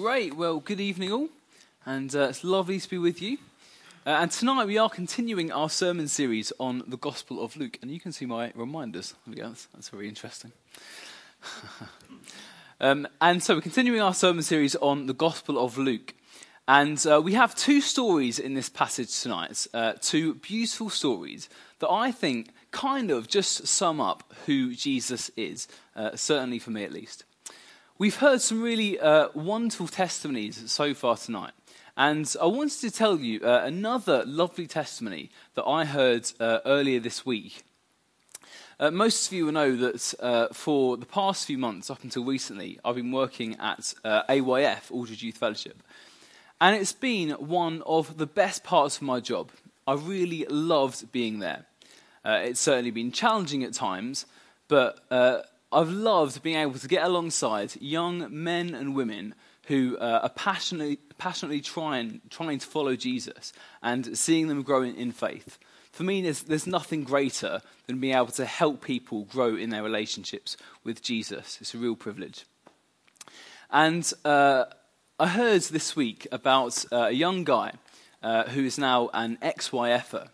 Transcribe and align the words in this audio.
Great. 0.00 0.34
Well, 0.34 0.60
good 0.60 0.80
evening, 0.80 1.12
all. 1.12 1.28
And 1.84 2.16
uh, 2.16 2.28
it's 2.30 2.42
lovely 2.42 2.80
to 2.80 2.88
be 2.88 2.96
with 2.96 3.20
you. 3.20 3.36
Uh, 4.06 4.20
and 4.22 4.30
tonight 4.30 4.66
we 4.66 4.78
are 4.78 4.88
continuing 4.88 5.52
our 5.52 5.68
sermon 5.68 6.08
series 6.08 6.54
on 6.58 6.82
the 6.86 6.96
Gospel 6.96 7.44
of 7.44 7.54
Luke. 7.54 7.78
And 7.82 7.90
you 7.90 8.00
can 8.00 8.10
see 8.10 8.24
my 8.24 8.50
reminders. 8.54 9.12
That's, 9.26 9.66
that's 9.66 9.90
very 9.90 10.08
interesting. 10.08 10.52
um, 12.80 13.06
and 13.20 13.42
so 13.42 13.56
we're 13.56 13.60
continuing 13.60 14.00
our 14.00 14.14
sermon 14.14 14.42
series 14.42 14.74
on 14.76 15.04
the 15.04 15.12
Gospel 15.12 15.58
of 15.58 15.76
Luke. 15.76 16.14
And 16.66 17.06
uh, 17.06 17.20
we 17.22 17.34
have 17.34 17.54
two 17.54 17.82
stories 17.82 18.38
in 18.38 18.54
this 18.54 18.70
passage 18.70 19.20
tonight, 19.20 19.66
uh, 19.74 19.92
two 20.00 20.36
beautiful 20.36 20.88
stories 20.88 21.50
that 21.80 21.90
I 21.90 22.10
think 22.10 22.54
kind 22.70 23.10
of 23.10 23.28
just 23.28 23.66
sum 23.66 24.00
up 24.00 24.32
who 24.46 24.74
Jesus 24.74 25.30
is, 25.36 25.68
uh, 25.94 26.16
certainly 26.16 26.58
for 26.58 26.70
me 26.70 26.84
at 26.84 26.92
least. 26.92 27.24
We've 28.00 28.16
heard 28.16 28.40
some 28.40 28.62
really 28.62 28.98
uh, 28.98 29.28
wonderful 29.34 29.86
testimonies 29.86 30.72
so 30.72 30.94
far 30.94 31.18
tonight. 31.18 31.52
And 31.98 32.34
I 32.40 32.46
wanted 32.46 32.80
to 32.80 32.90
tell 32.90 33.18
you 33.18 33.40
uh, 33.42 33.60
another 33.62 34.24
lovely 34.24 34.66
testimony 34.66 35.28
that 35.54 35.64
I 35.64 35.84
heard 35.84 36.32
uh, 36.40 36.60
earlier 36.64 36.98
this 36.98 37.26
week. 37.26 37.62
Uh, 38.78 38.90
most 38.90 39.26
of 39.26 39.34
you 39.34 39.44
will 39.44 39.52
know 39.52 39.76
that 39.76 40.14
uh, 40.18 40.48
for 40.50 40.96
the 40.96 41.04
past 41.04 41.44
few 41.44 41.58
months, 41.58 41.90
up 41.90 42.02
until 42.02 42.24
recently, 42.24 42.80
I've 42.86 42.94
been 42.94 43.12
working 43.12 43.56
at 43.56 43.92
uh, 44.02 44.22
AYF, 44.30 44.90
Aldridge 44.90 45.22
Youth 45.22 45.36
Fellowship. 45.36 45.82
And 46.58 46.74
it's 46.74 46.94
been 46.94 47.32
one 47.32 47.82
of 47.84 48.16
the 48.16 48.24
best 48.24 48.64
parts 48.64 48.96
of 48.96 49.02
my 49.02 49.20
job. 49.20 49.50
I 49.86 49.92
really 49.92 50.46
loved 50.48 51.12
being 51.12 51.40
there. 51.40 51.66
it's 52.24 52.60
certainly 52.60 52.92
been 52.92 53.12
challenging 53.12 53.62
at 53.62 53.74
times, 53.74 54.24
but 54.68 55.04
I've 55.72 55.90
loved 55.90 56.42
being 56.42 56.56
able 56.56 56.78
to 56.78 56.88
get 56.88 57.04
alongside 57.04 57.80
young 57.80 58.26
men 58.30 58.74
and 58.74 58.94
women 58.94 59.34
who 59.66 59.96
uh, 59.98 60.20
are 60.24 60.30
passionately, 60.30 60.96
passionately 61.18 61.60
trying, 61.60 62.20
trying 62.28 62.58
to 62.58 62.66
follow 62.66 62.96
Jesus 62.96 63.52
and 63.82 64.18
seeing 64.18 64.48
them 64.48 64.62
grow 64.62 64.82
in, 64.82 64.96
in 64.96 65.12
faith. 65.12 65.58
For 65.92 66.02
me, 66.02 66.22
there's, 66.22 66.42
there's 66.42 66.66
nothing 66.66 67.04
greater 67.04 67.60
than 67.86 68.00
being 68.00 68.14
able 68.14 68.28
to 68.28 68.46
help 68.46 68.82
people 68.82 69.24
grow 69.24 69.54
in 69.54 69.70
their 69.70 69.82
relationships 69.82 70.56
with 70.82 71.02
Jesus. 71.02 71.58
It's 71.60 71.74
a 71.74 71.78
real 71.78 71.94
privilege. 71.94 72.46
And 73.70 74.10
uh, 74.24 74.64
I 75.20 75.28
heard 75.28 75.62
this 75.62 75.94
week 75.94 76.26
about 76.32 76.84
uh, 76.90 76.96
a 76.96 77.10
young 77.12 77.44
guy 77.44 77.74
uh, 78.22 78.44
who 78.44 78.64
is 78.64 78.76
now 78.78 79.10
an 79.14 79.38
ex-YFer. 79.40 80.28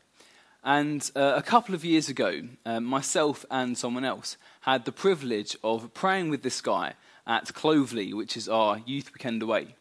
And 0.64 1.08
uh, 1.14 1.34
a 1.36 1.42
couple 1.42 1.74
of 1.74 1.84
years 1.84 2.08
ago, 2.08 2.42
uh, 2.64 2.80
myself 2.80 3.44
and 3.50 3.78
someone 3.78 4.04
else 4.04 4.36
had 4.66 4.84
the 4.84 4.92
privilege 4.92 5.56
of 5.62 5.94
praying 5.94 6.28
with 6.28 6.42
this 6.42 6.60
guy 6.60 6.94
at 7.24 7.46
Clovelly, 7.54 8.12
which 8.12 8.36
is 8.36 8.48
our 8.48 8.80
youth 8.84 9.12
weekend 9.14 9.40
away, 9.40 9.76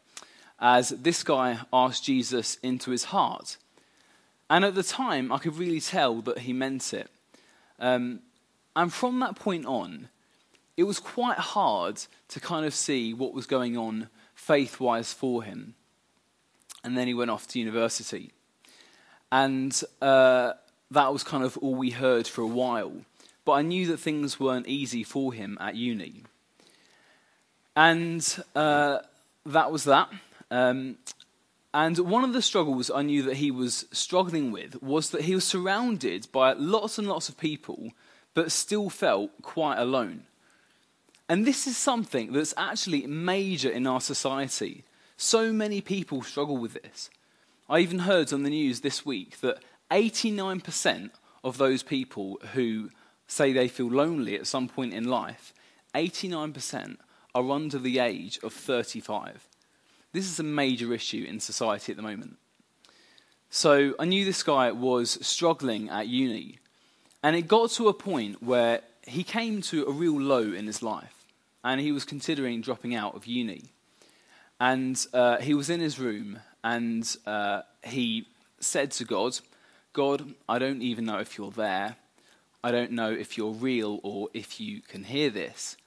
as 0.59 0.89
this 0.89 1.23
guy 1.23 1.59
asked 1.73 2.03
Jesus 2.03 2.59
into 2.61 2.91
his 2.91 3.05
heart. 3.05 3.57
And 4.47 4.63
at 4.63 4.75
the 4.75 4.83
time, 4.83 5.31
I 5.31 5.39
could 5.39 5.57
really 5.57 5.81
tell 5.81 6.21
that 6.21 6.39
he 6.39 6.53
meant 6.53 6.93
it. 6.93 7.09
Um, 7.79 8.19
and 8.75 8.93
from 8.93 9.19
that 9.21 9.35
point 9.35 9.65
on, 9.65 10.09
it 10.77 10.83
was 10.83 10.99
quite 10.99 11.39
hard 11.39 12.03
to 12.27 12.39
kind 12.39 12.63
of 12.63 12.73
see 12.75 13.11
what 13.11 13.33
was 13.33 13.47
going 13.47 13.75
on 13.75 14.09
faith 14.35 14.79
wise 14.79 15.11
for 15.11 15.41
him. 15.41 15.73
And 16.83 16.95
then 16.95 17.07
he 17.07 17.15
went 17.15 17.31
off 17.31 17.47
to 17.47 17.59
university. 17.59 18.31
And 19.31 19.81
uh, 19.99 20.53
that 20.91 21.11
was 21.11 21.23
kind 21.23 21.43
of 21.43 21.57
all 21.57 21.73
we 21.73 21.89
heard 21.89 22.27
for 22.27 22.43
a 22.43 22.47
while 22.47 22.93
but 23.45 23.53
I 23.53 23.61
knew 23.61 23.87
that 23.87 23.97
things 23.97 24.39
weren't 24.39 24.67
easy 24.67 25.03
for 25.03 25.31
him 25.31 25.57
at 25.61 25.75
uni. 25.75 26.23
And 27.75 28.43
uh, 28.55 28.99
that 29.45 29.71
was 29.71 29.83
that. 29.83 30.09
Um, 30.49 30.97
and 31.73 31.97
one 31.99 32.23
of 32.23 32.33
the 32.33 32.41
struggles 32.41 32.89
I 32.89 33.01
knew 33.01 33.21
that 33.23 33.35
he 33.35 33.51
was 33.51 33.85
struggling 33.91 34.51
with 34.51 34.81
was 34.81 35.09
that 35.11 35.21
he 35.21 35.35
was 35.35 35.43
surrounded 35.43 36.27
by 36.31 36.53
lots 36.53 36.97
and 36.97 37.07
lots 37.07 37.27
of 37.27 37.37
people, 37.37 37.91
but 38.33 38.51
still 38.51 38.89
felt 38.89 39.29
quite 39.41 39.77
alone. 39.77 40.23
And 41.27 41.45
this 41.45 41.67
is 41.67 41.75
something 41.75 42.31
that's 42.31 42.53
actually 42.55 43.05
major 43.07 43.69
in 43.69 43.87
our 43.87 43.99
society. 43.99 44.83
So 45.17 45.51
many 45.51 45.81
people 45.81 46.21
struggle 46.21 46.57
with 46.57 46.81
this. 46.81 47.09
I 47.69 47.79
even 47.79 47.99
heard 47.99 48.31
on 48.31 48.43
the 48.43 48.49
news 48.49 48.81
this 48.81 49.05
week 49.05 49.41
that 49.41 49.57
89% 49.91 51.09
of 51.43 51.57
those 51.57 51.83
people 51.83 52.39
who 52.53 52.89
say 53.27 53.53
they 53.53 53.67
feel 53.67 53.89
lonely 53.89 54.35
at 54.35 54.47
some 54.47 54.67
point 54.67 54.93
in 54.93 55.05
life, 55.05 55.53
89% 55.93 56.97
are 57.33 57.51
under 57.51 57.79
the 57.79 57.99
age 57.99 58.39
of 58.43 58.53
35. 58.53 59.47
This 60.13 60.25
is 60.25 60.39
a 60.39 60.43
major 60.43 60.93
issue 60.93 61.25
in 61.27 61.39
society 61.39 61.91
at 61.91 61.97
the 61.97 62.03
moment. 62.03 62.37
So 63.49 63.93
I 63.99 64.05
knew 64.05 64.25
this 64.25 64.43
guy 64.43 64.71
was 64.71 65.25
struggling 65.25 65.89
at 65.89 66.07
uni, 66.07 66.59
and 67.23 67.35
it 67.35 67.47
got 67.47 67.71
to 67.71 67.87
a 67.87 67.93
point 67.93 68.41
where 68.43 68.81
he 69.07 69.23
came 69.23 69.61
to 69.63 69.85
a 69.85 69.91
real 69.91 70.19
low 70.19 70.51
in 70.53 70.67
his 70.67 70.81
life, 70.81 71.25
and 71.63 71.81
he 71.81 71.91
was 71.91 72.05
considering 72.05 72.61
dropping 72.61 72.95
out 72.95 73.15
of 73.15 73.25
uni. 73.25 73.71
And 74.59 75.03
uh, 75.13 75.37
he 75.37 75.53
was 75.53 75.69
in 75.69 75.79
his 75.79 75.99
room, 75.99 76.39
and 76.63 77.15
uh, 77.25 77.61
he 77.83 78.27
said 78.59 78.91
to 78.91 79.05
God, 79.05 79.39
God, 79.93 80.33
I 80.47 80.59
don't 80.59 80.81
even 80.81 81.05
know 81.05 81.19
if 81.19 81.37
you're 81.37 81.51
there. 81.51 81.95
I 82.65 82.71
don't 82.71 82.93
know 82.93 83.11
if 83.11 83.37
you're 83.37 83.51
real 83.51 83.99
or 84.01 84.29
if 84.33 84.59
you 84.59 84.81
can 84.81 85.03
hear 85.03 85.29
this, 85.29 85.77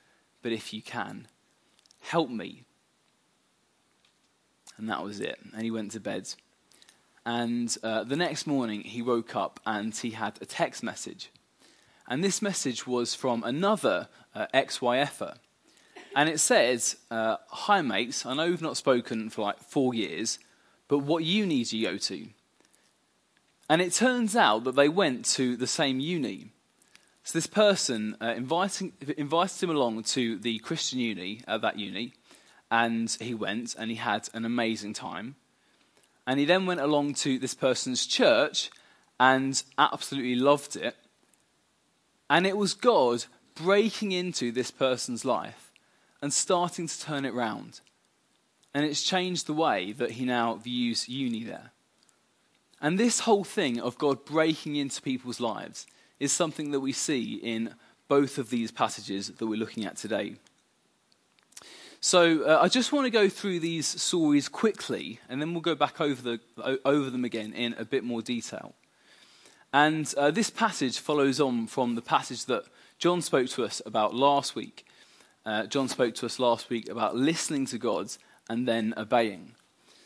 but 0.43 0.53
if 0.53 0.73
you 0.73 0.81
can, 0.81 1.27
help 1.99 2.31
me. 2.31 2.63
And 4.77 4.89
that 4.89 5.03
was 5.03 5.19
it. 5.19 5.41
And 5.53 5.63
he 5.63 5.73
went 5.73 5.91
to 5.91 6.01
bed. 6.01 6.33
And 7.27 7.77
uh, 7.83 8.05
the 8.05 8.15
next 8.15 8.47
morning, 8.47 8.83
he 8.83 9.03
woke 9.03 9.35
up 9.35 9.59
and 9.67 9.93
he 9.93 10.11
had 10.11 10.39
a 10.41 10.47
text 10.47 10.85
message. 10.85 11.33
And 12.07 12.23
this 12.23 12.41
message 12.41 12.87
was 12.87 13.13
from 13.13 13.43
another 13.43 14.07
uh, 14.33 14.47
ex-YFer. 14.55 15.35
And 16.15 16.29
it 16.29 16.39
says, 16.39 16.95
uh, 17.11 17.39
Hi, 17.49 17.83
mates, 17.83 18.25
I 18.25 18.35
know 18.35 18.51
we've 18.51 18.63
not 18.63 18.77
spoken 18.77 19.31
for 19.31 19.43
like 19.43 19.59
four 19.59 19.95
years, 19.95 20.39
but 20.87 20.99
what 20.99 21.25
uni 21.25 21.65
do 21.65 21.77
you 21.77 21.89
go 21.89 21.97
to? 21.97 22.29
And 23.69 23.83
it 23.83 23.93
turns 23.93 24.37
out 24.37 24.63
that 24.63 24.77
they 24.77 24.89
went 24.89 25.25
to 25.35 25.57
the 25.57 25.67
same 25.67 25.99
uni. 25.99 26.53
So 27.29 27.37
this 27.37 27.47
person 27.47 28.17
uh, 28.23 28.33
inviting, 28.35 28.95
invited 29.19 29.63
him 29.63 29.69
along 29.69 30.03
to 30.05 30.39
the 30.39 30.59
Christian 30.61 30.99
uni 30.99 31.43
at 31.47 31.61
that 31.61 31.79
uni, 31.79 32.15
and 32.71 33.15
he 33.21 33.35
went 33.35 33.75
and 33.79 33.91
he 33.91 33.99
had 33.99 34.31
an 34.33 34.47
amazing 34.47 34.95
time. 34.95 35.37
And 36.27 36.41
he 36.41 36.47
then 36.47 36.65
went 36.65 36.81
along 36.81 37.13
to 37.17 37.39
this 37.39 37.53
person's 37.53 38.07
church 38.07 38.71
and 39.21 39.63
absolutely 39.77 40.37
loved 40.37 40.75
it. 40.75 40.97
And 42.31 42.47
it 42.47 42.57
was 42.57 42.73
God 42.73 43.27
breaking 43.55 44.13
into 44.13 44.51
this 44.51 44.71
person's 44.71 45.27
life 45.27 45.71
and 46.23 46.33
starting 46.33 46.87
to 46.87 46.99
turn 46.99 47.27
it 47.27 47.35
round. 47.35 47.83
And 48.73 48.87
it's 48.87 49.03
changed 49.03 49.47
the 49.47 49.53
way 49.53 49.93
that 49.93 50.13
he 50.13 50.25
now 50.25 50.55
views 50.55 51.11
uni 51.11 51.45
there. 51.45 51.73
And 52.81 52.99
this 52.99 53.21
whole 53.21 53.45
thing 53.45 53.79
of 53.79 53.99
God 53.99 54.25
breaking 54.25 54.77
into 54.77 55.03
people's 55.03 55.41
lives 55.41 55.87
is 56.21 56.33
something 56.33 56.71
that 56.73 56.81
we 56.81 56.93
see 56.93 57.35
in 57.35 57.75
both 58.09 58.39
of 58.39 58.51
these 58.51 58.71
passages 58.71 59.29
that 59.29 59.47
we're 59.47 59.59
looking 59.59 59.85
at 59.85 59.97
today. 59.97 60.37
So 62.01 62.45
uh, 62.45 62.61
I 62.63 62.69
just 62.69 62.93
want 62.93 63.07
to 63.07 63.11
go 63.11 63.29
through 63.29 63.61
these 63.61 63.87
stories 63.87 64.49
quickly, 64.49 65.19
and 65.29 65.41
then 65.41 65.53
we'll 65.53 65.61
go 65.61 65.75
back 65.75 66.01
over, 66.01 66.23
the, 66.23 66.81
over 66.85 67.11
them 67.11 67.25
again 67.25 67.53
in 67.53 67.75
a 67.77 67.85
bit 67.85 68.05
more 68.05 68.23
detail. 68.23 68.75
And 69.73 70.13
uh, 70.17 70.31
this 70.31 70.49
passage 70.49 70.99
follows 70.99 71.41
on 71.41 71.67
from 71.67 71.97
the 71.97 72.03
passage 72.03 72.45
that 72.47 72.65
John 72.99 73.21
spoke 73.21 73.49
to 73.51 73.65
us 73.65 73.83
about 73.85 74.15
last 74.15 74.55
week. 74.55 74.87
Uh, 75.45 75.67
John 75.67 75.89
spoke 75.89 76.15
to 76.17 76.27
us 76.27 76.39
last 76.39 76.71
week 76.71 76.89
about 76.89 77.17
listening 77.17 77.67
to 77.67 77.79
God 77.79 78.13
and 78.49 78.67
then 78.67 78.95
obeying. 78.97 79.53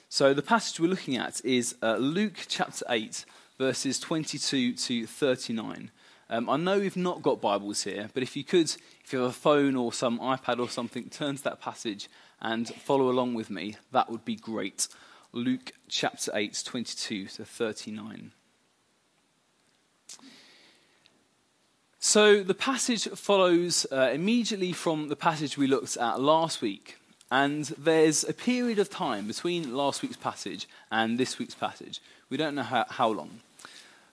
So 0.09 0.35
the 0.35 0.43
passage 0.43 0.81
we're 0.81 0.89
looking 0.89 1.17
at 1.17 1.45
is 1.45 1.75
uh, 1.83 1.97
Luke 1.97 2.45
chapter 2.49 2.85
8, 2.89 3.25
verses 3.59 3.99
22 3.99 4.75
to 4.75 5.07
39. 5.07 5.91
Um, 6.33 6.49
I 6.49 6.57
know 6.57 6.79
we've 6.79 6.97
not 6.97 7.21
got 7.21 7.43
Bibles 7.43 7.83
here, 7.83 8.09
but 8.15 8.23
if 8.23 8.37
you 8.37 8.43
could, 8.43 8.75
if 9.05 9.13
you 9.13 9.19
have 9.19 9.29
a 9.29 9.35
phone 9.35 9.77
or 9.77 9.93
some 9.93 10.19
iPad 10.19 10.61
or 10.61 10.71
something, 10.71 11.11
turn 11.11 11.37
to 11.37 11.45
that 11.45 11.61
passage 11.61 12.09
and 12.41 12.67
follow 12.71 13.11
along 13.11 13.35
with 13.35 13.51
me. 13.51 13.77
That 13.91 14.09
would 14.09 14.25
be 14.25 14.37
great. 14.37 14.89
Luke 15.33 15.73
chapter 15.91 16.31
8, 16.35 16.63
22 16.65 17.27
to 17.27 17.45
39. 17.45 18.33
So 21.99 22.43
the 22.43 22.55
passage 22.55 23.09
follows 23.09 23.87
uh, 23.93 24.11
immediately 24.15 24.73
from 24.73 25.09
the 25.09 25.17
passage 25.17 25.59
we 25.59 25.67
looked 25.67 25.99
at 25.99 26.19
last 26.19 26.63
week. 26.63 26.97
And 27.31 27.67
there's 27.77 28.25
a 28.25 28.33
period 28.33 28.79
of 28.79 28.89
time 28.89 29.27
between 29.27 29.77
last 29.77 30.01
week's 30.01 30.17
passage 30.17 30.67
and 30.91 31.19
this 31.19 31.39
week's 31.39 31.55
passage. 31.55 32.01
We 32.31 32.39
don't 32.39 32.55
know 32.55 32.63
how, 32.63 32.87
how 32.89 33.11
long. 33.11 33.41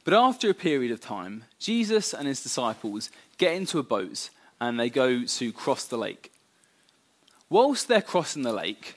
But 0.10 0.18
after 0.18 0.50
a 0.50 0.56
period 0.56 0.92
of 0.92 1.02
time, 1.02 1.44
Jesus 1.60 2.16
and 2.16 2.28
his 2.28 2.42
disciples 2.42 3.12
get 3.38 3.54
into 3.54 3.78
a 3.78 3.84
boat 3.84 4.32
and 4.60 4.80
they 4.80 4.90
go 4.90 5.24
to 5.24 5.52
cross 5.54 5.86
the 5.86 6.00
lake. 6.00 6.32
Whilst 7.48 7.88
they're 7.88 8.02
crossing 8.02 8.42
the 8.42 8.52
lake, 8.52 8.96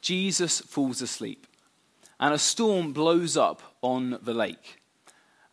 Jesus 0.00 0.60
falls 0.60 1.02
asleep, 1.02 1.46
and 2.18 2.34
a 2.34 2.38
storm 2.38 2.92
blows 2.92 3.36
up 3.36 3.62
on 3.80 4.18
the 4.24 4.34
lake. 4.34 4.80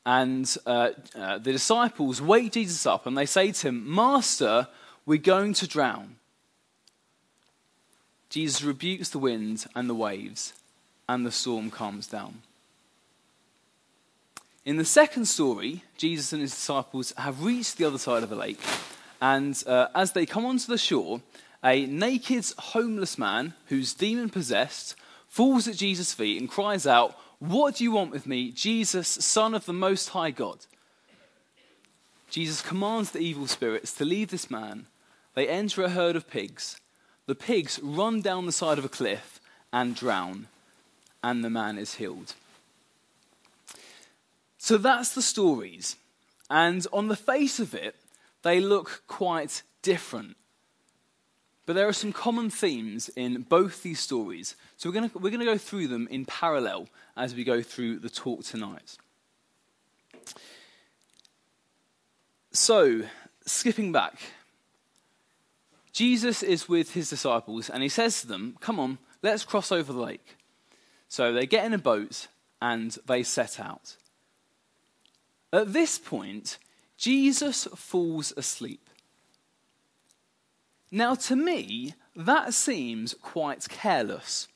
And 0.04 0.52
uh, 0.66 0.90
uh, 1.16 1.38
the 1.38 1.52
disciples 1.52 2.20
wake 2.20 2.54
Jesus 2.54 2.88
up 2.88 3.06
and 3.06 3.16
they 3.16 3.28
say 3.28 3.52
to 3.52 3.68
him, 3.68 3.94
Master, 3.94 4.68
we're 5.06 5.20
going 5.20 5.54
to 5.54 5.68
drown. 5.68 6.16
Jesus 8.32 8.64
rebukes 8.64 9.10
the 9.10 9.20
wind 9.20 9.68
and 9.76 9.88
the 9.88 9.94
waves, 9.94 10.54
and 11.08 11.24
the 11.24 11.32
storm 11.32 11.70
calms 11.70 12.08
down. 12.08 12.42
In 14.68 14.76
the 14.76 14.84
second 14.84 15.28
story, 15.28 15.82
Jesus 15.96 16.34
and 16.34 16.42
his 16.42 16.52
disciples 16.52 17.14
have 17.16 17.46
reached 17.46 17.78
the 17.78 17.86
other 17.86 17.98
side 17.98 18.22
of 18.22 18.30
the 18.30 18.36
lake, 18.36 18.60
and 19.22 19.64
uh, 19.66 19.88
as 19.96 20.12
they 20.12 20.26
come 20.26 20.46
onto 20.46 20.68
the 20.68 20.78
shore, 20.78 21.22
a 21.64 21.86
naked, 21.86 22.46
homeless 22.58 23.18
man 23.18 23.54
who's 23.68 23.94
demon 23.94 24.30
possessed 24.30 24.98
falls 25.30 25.70
at 25.70 25.78
Jesus' 25.78 26.14
feet 26.14 26.42
and 26.42 26.50
cries 26.50 26.86
out, 26.86 27.18
What 27.40 27.76
do 27.76 27.86
you 27.86 27.94
want 27.94 28.12
with 28.12 28.28
me, 28.28 28.52
Jesus, 28.52 29.08
Son 29.08 29.56
of 29.56 29.66
the 29.66 29.72
Most 29.72 30.10
High 30.10 30.32
God? 30.32 30.66
Jesus 32.30 32.62
commands 32.62 33.12
the 33.12 33.20
evil 33.20 33.48
spirits 33.48 33.94
to 33.94 34.04
leave 34.04 34.32
this 34.32 34.52
man. 34.52 34.88
They 35.34 35.48
enter 35.48 35.82
a 35.82 35.90
herd 35.92 36.18
of 36.18 36.30
pigs. 36.30 36.82
The 37.26 37.36
pigs 37.36 37.80
run 37.82 38.20
down 38.20 38.46
the 38.46 38.52
side 38.52 38.80
of 38.80 38.84
a 38.84 38.90
cliff 38.90 39.40
and 39.72 39.96
drown, 39.96 40.48
and 41.24 41.42
the 41.42 41.50
man 41.50 41.78
is 41.78 41.94
healed. 41.94 42.34
So 44.58 44.78
that's 44.78 45.14
the 45.14 45.22
stories. 45.22 45.96
And 46.50 46.86
on 46.92 47.08
the 47.08 47.16
face 47.16 47.60
of 47.60 47.74
it, 47.74 47.96
they 48.44 48.60
look 48.60 49.04
quite 49.08 49.64
different. 49.82 50.38
But 51.66 51.76
there 51.76 51.88
are 51.88 51.94
some 51.94 52.14
common 52.14 52.50
themes 52.50 53.10
in 53.10 53.42
both 53.42 53.84
these 53.84 54.00
stories. 54.00 54.56
So 54.78 54.90
we're 54.90 54.94
going 54.94 55.12
we're 55.14 55.32
to 55.32 55.46
go 55.46 55.58
through 55.58 55.90
them 55.90 56.08
in 56.10 56.26
parallel 56.26 56.88
as 57.18 57.36
we 57.36 57.44
go 57.44 57.62
through 57.62 58.00
the 58.00 58.10
talk 58.10 58.44
tonight. 58.44 58.98
So, 62.52 63.04
skipping 63.46 63.92
back, 63.92 64.18
Jesus 65.92 66.42
is 66.42 66.70
with 66.70 66.94
his 66.94 67.10
disciples 67.10 67.70
and 67.70 67.84
he 67.84 67.90
says 67.90 68.22
to 68.22 68.28
them, 68.28 68.56
Come 68.62 68.80
on, 68.80 68.98
let's 69.22 69.44
cross 69.44 69.72
over 69.72 69.92
the 69.92 70.00
lake. 70.00 70.38
So 71.10 71.34
they 71.34 71.46
get 71.46 71.66
in 71.66 71.74
a 71.74 71.78
boat 71.78 72.28
and 72.62 72.98
they 73.06 73.24
set 73.24 73.60
out. 73.60 73.98
At 75.54 75.74
this 75.74 75.98
point, 75.98 76.58
Jesus 76.98 77.68
falls 77.76 78.34
asleep. 78.36 78.90
Now, 80.92 81.16
to 81.16 81.36
me, 81.36 81.94
that 82.16 82.54
seems 82.54 83.14
quite 83.22 83.68
careless. 83.70 84.48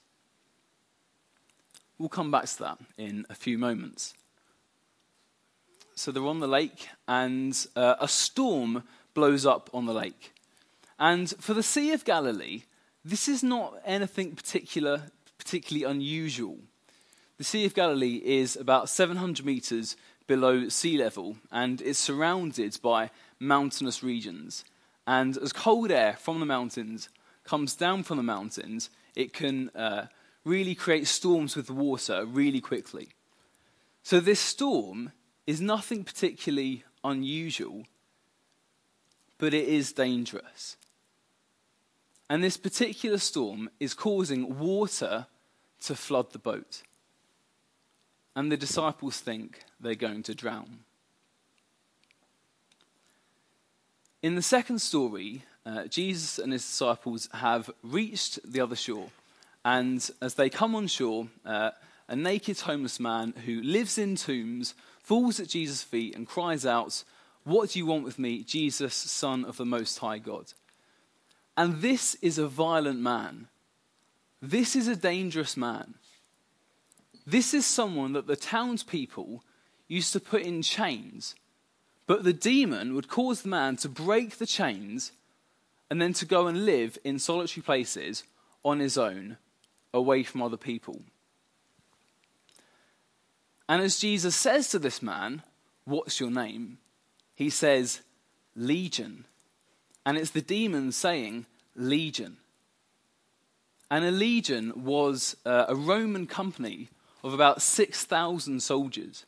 We'll 1.97 2.09
come 2.09 2.31
back 2.31 2.45
to 2.45 2.59
that 2.59 2.77
in 2.97 3.25
a 3.29 3.35
few 3.35 3.57
moments. 3.57 4.13
So 5.95 6.11
they're 6.11 6.25
on 6.25 6.39
the 6.39 6.47
lake, 6.47 6.89
and 7.07 7.53
uh, 7.75 7.95
a 7.99 8.07
storm 8.07 8.83
blows 9.13 9.45
up 9.45 9.69
on 9.73 9.85
the 9.85 9.93
lake. 9.93 10.33
And 10.97 11.29
for 11.39 11.53
the 11.53 11.63
Sea 11.63 11.93
of 11.93 12.05
Galilee, 12.05 12.63
this 13.03 13.27
is 13.27 13.43
not 13.43 13.75
anything 13.85 14.35
particular, 14.35 15.11
particularly 15.37 15.83
unusual. 15.83 16.57
The 17.37 17.43
Sea 17.43 17.65
of 17.65 17.73
Galilee 17.73 18.21
is 18.23 18.55
about 18.55 18.89
700 18.89 19.45
meters 19.45 19.95
below 20.31 20.69
sea 20.69 20.97
level 20.97 21.35
and 21.51 21.81
is 21.81 21.97
surrounded 21.97 22.79
by 22.81 23.09
mountainous 23.37 24.01
regions. 24.01 24.63
And 25.05 25.35
as 25.35 25.51
cold 25.51 25.91
air 25.91 26.13
from 26.13 26.39
the 26.39 26.45
mountains 26.45 27.09
comes 27.43 27.75
down 27.75 28.03
from 28.03 28.15
the 28.15 28.23
mountains, 28.23 28.89
it 29.13 29.33
can 29.33 29.71
uh, 29.75 30.05
really 30.45 30.73
create 30.73 31.05
storms 31.07 31.57
with 31.57 31.69
water 31.69 32.23
really 32.25 32.61
quickly. 32.61 33.09
So, 34.03 34.21
this 34.21 34.39
storm 34.39 35.11
is 35.45 35.59
nothing 35.59 36.05
particularly 36.05 36.85
unusual, 37.03 37.83
but 39.37 39.53
it 39.53 39.67
is 39.67 39.91
dangerous. 39.91 40.77
And 42.29 42.41
this 42.41 42.55
particular 42.55 43.17
storm 43.17 43.69
is 43.81 43.93
causing 43.93 44.57
water 44.57 45.27
to 45.81 45.93
flood 45.93 46.31
the 46.31 46.39
boat. 46.39 46.83
And 48.35 48.51
the 48.51 48.57
disciples 48.57 49.19
think 49.19 49.63
they're 49.79 49.95
going 49.95 50.23
to 50.23 50.35
drown. 50.35 50.79
In 54.21 54.35
the 54.35 54.41
second 54.41 54.79
story, 54.79 55.43
uh, 55.65 55.85
Jesus 55.85 56.39
and 56.39 56.53
his 56.53 56.63
disciples 56.63 57.27
have 57.33 57.69
reached 57.83 58.39
the 58.49 58.61
other 58.61 58.75
shore. 58.75 59.09
And 59.65 60.07
as 60.21 60.35
they 60.35 60.49
come 60.49 60.75
on 60.75 60.87
shore, 60.87 61.27
uh, 61.45 61.71
a 62.07 62.15
naked 62.15 62.59
homeless 62.61 62.99
man 62.99 63.33
who 63.45 63.61
lives 63.61 63.97
in 63.97 64.15
tombs 64.15 64.75
falls 65.01 65.39
at 65.39 65.47
Jesus' 65.47 65.83
feet 65.83 66.15
and 66.15 66.27
cries 66.27 66.65
out, 66.65 67.03
What 67.43 67.71
do 67.71 67.79
you 67.79 67.85
want 67.85 68.03
with 68.03 68.19
me, 68.19 68.43
Jesus, 68.43 68.93
Son 68.93 69.43
of 69.45 69.57
the 69.57 69.65
Most 69.65 69.99
High 69.99 70.19
God? 70.19 70.53
And 71.57 71.81
this 71.81 72.15
is 72.15 72.37
a 72.37 72.47
violent 72.47 72.99
man. 72.99 73.47
This 74.41 74.75
is 74.75 74.87
a 74.87 74.95
dangerous 74.95 75.55
man. 75.55 75.95
This 77.25 77.53
is 77.53 77.65
someone 77.65 78.13
that 78.13 78.27
the 78.27 78.35
townspeople 78.35 79.43
used 79.87 80.13
to 80.13 80.19
put 80.19 80.41
in 80.41 80.61
chains 80.61 81.35
but 82.11 82.25
the 82.25 82.33
demon 82.33 82.93
would 82.93 83.07
cause 83.07 83.41
the 83.41 83.47
man 83.47 83.77
to 83.77 83.87
break 83.87 84.37
the 84.37 84.45
chains 84.45 85.13
and 85.89 86.01
then 86.01 86.11
to 86.11 86.25
go 86.25 86.47
and 86.47 86.65
live 86.65 86.97
in 87.05 87.19
solitary 87.19 87.63
places 87.63 88.25
on 88.65 88.79
his 88.79 88.97
own, 88.97 89.37
away 89.93 90.23
from 90.23 90.41
other 90.41 90.57
people. 90.57 91.03
And 93.69 93.81
as 93.81 93.97
Jesus 93.97 94.35
says 94.35 94.67
to 94.71 94.79
this 94.79 95.01
man, 95.01 95.43
What's 95.85 96.19
your 96.19 96.31
name? 96.31 96.79
He 97.33 97.49
says, 97.49 98.01
Legion. 98.57 99.23
And 100.05 100.17
it's 100.17 100.31
the 100.31 100.41
demon 100.41 100.91
saying, 100.91 101.45
Legion. 101.77 102.35
And 103.89 104.03
a 104.03 104.11
legion 104.11 104.83
was 104.83 105.37
uh, 105.45 105.63
a 105.69 105.75
Roman 105.75 106.27
company 106.27 106.89
of 107.23 107.33
about 107.33 107.61
6,000 107.61 108.61
soldiers. 108.61 109.25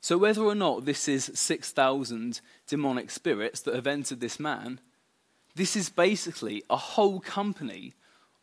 So, 0.00 0.18
whether 0.18 0.42
or 0.42 0.54
not 0.54 0.84
this 0.84 1.08
is 1.08 1.30
6,000 1.34 2.40
demonic 2.66 3.10
spirits 3.10 3.60
that 3.62 3.74
have 3.74 3.86
entered 3.86 4.20
this 4.20 4.38
man, 4.38 4.80
this 5.54 5.76
is 5.76 5.88
basically 5.88 6.62
a 6.68 6.76
whole 6.76 7.20
company 7.20 7.94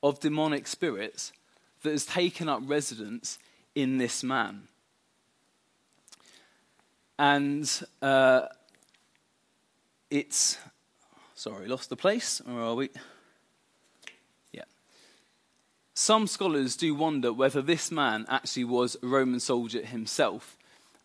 of 0.01 0.19
demonic 0.19 0.65
spirits 0.65 1.31
that 1.83 1.91
has 1.91 2.05
taken 2.05 2.49
up 2.49 2.61
residence 2.65 3.37
in 3.75 3.97
this 3.97 4.23
man. 4.23 4.67
And 7.19 7.69
uh, 8.01 8.47
it's, 10.09 10.57
sorry, 11.35 11.67
lost 11.67 11.89
the 11.89 11.95
place. 11.95 12.41
Where 12.43 12.63
are 12.63 12.75
we? 12.75 12.89
Some 15.93 16.27
scholars 16.27 16.77
do 16.77 16.95
wonder 16.95 17.33
whether 17.33 17.61
this 17.61 17.91
man 17.91 18.25
actually 18.29 18.63
was 18.63 18.95
a 19.03 19.07
Roman 19.07 19.41
soldier 19.41 19.83
himself 19.85 20.57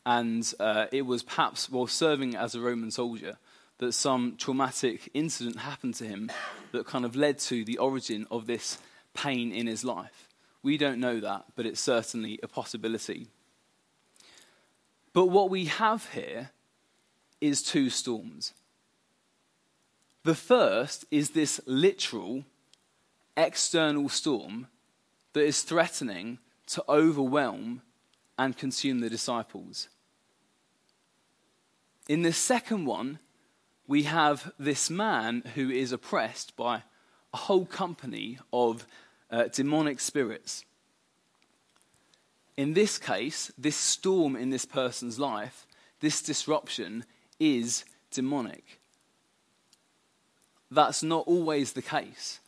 and 0.04 0.54
uh, 0.60 0.86
it 0.92 1.02
was 1.02 1.24
perhaps 1.24 1.68
while 1.68 1.88
serving 1.88 2.36
as 2.36 2.54
a 2.54 2.60
Roman 2.60 2.92
soldier 2.92 3.36
that 3.78 3.92
some 3.92 4.36
traumatic 4.38 5.10
incident 5.12 5.58
happened 5.58 5.94
to 5.96 6.04
him 6.04 6.30
that 6.70 6.86
kind 6.86 7.04
of 7.04 7.16
led 7.16 7.40
to 7.40 7.64
the 7.64 7.78
origin 7.78 8.26
of 8.30 8.46
this 8.46 8.78
pain 9.12 9.50
in 9.50 9.66
his 9.66 9.84
life. 9.84 10.28
We 10.62 10.78
don't 10.78 11.00
know 11.00 11.18
that, 11.18 11.46
but 11.56 11.66
it's 11.66 11.80
certainly 11.80 12.38
a 12.42 12.48
possibility. 12.48 13.26
But 15.12 15.26
what 15.26 15.50
we 15.50 15.64
have 15.64 16.10
here 16.10 16.50
is 17.40 17.62
two 17.62 17.90
storms. 17.90 18.52
The 20.22 20.34
first 20.36 21.04
is 21.10 21.30
this 21.30 21.60
literal 21.66 22.44
external 23.36 24.08
storm 24.08 24.68
that 25.36 25.44
is 25.44 25.60
threatening 25.60 26.38
to 26.66 26.82
overwhelm 26.88 27.82
and 28.38 28.56
consume 28.56 29.00
the 29.00 29.10
disciples. 29.10 29.90
In 32.08 32.22
the 32.22 32.32
second 32.32 32.86
one, 32.86 33.18
we 33.86 34.04
have 34.04 34.50
this 34.58 34.88
man 34.88 35.42
who 35.54 35.68
is 35.68 35.92
oppressed 35.92 36.56
by 36.56 36.84
a 37.34 37.36
whole 37.36 37.66
company 37.66 38.38
of 38.50 38.86
uh, 39.30 39.48
demonic 39.52 40.00
spirits. 40.00 40.64
In 42.56 42.72
this 42.72 42.96
case, 42.96 43.52
this 43.58 43.76
storm 43.76 44.36
in 44.36 44.48
this 44.48 44.64
person's 44.64 45.18
life, 45.18 45.66
this 46.00 46.22
disruption 46.22 47.04
is 47.38 47.84
demonic. 48.10 48.80
That's 50.70 51.02
not 51.02 51.26
always 51.26 51.74
the 51.74 51.82
case. 51.82 52.40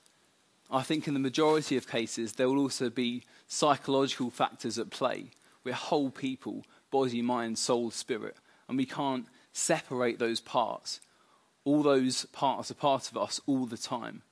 I 0.71 0.83
think 0.83 1.09
in 1.09 1.15
the 1.15 1.21
majority 1.21 1.77
of 1.77 1.89
cases, 1.89 2.35
there 2.35 2.49
will 2.49 2.59
also 2.59 2.91
be 2.91 3.23
psychological 3.47 4.31
factors 4.31 4.79
at 4.79 4.91
play. 4.91 5.31
We're 5.65 5.75
whole 5.75 6.11
people, 6.11 6.65
body, 6.91 7.23
mind, 7.23 7.59
soul, 7.59 7.91
spirit, 7.91 8.37
and 8.69 8.77
we 8.77 8.87
can't 8.87 9.27
separate 9.53 10.19
those 10.19 10.41
parts. 10.41 11.01
All 11.65 11.83
those 11.83 12.27
parts 12.27 12.71
are 12.71 12.75
part 12.75 13.11
of 13.11 13.17
us 13.17 13.41
all 13.47 13.67
the 13.67 13.79
time. 13.79 14.23